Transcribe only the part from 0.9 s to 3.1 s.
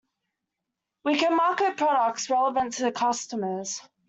We can market products relevant to